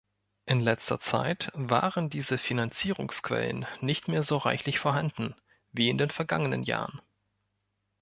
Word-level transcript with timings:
In 0.47 0.61
letzter 0.61 0.99
Zeit 0.99 1.51
waren 1.53 2.09
diese 2.09 2.39
Finanzierungsquellen 2.39 3.67
nicht 3.81 4.07
mehr 4.07 4.23
so 4.23 4.37
reichlich 4.37 4.79
vorhanden 4.79 5.35
wie 5.73 5.89
in 5.91 5.99
den 5.99 6.09
vergangenen 6.09 6.63
Jahren. 6.63 7.03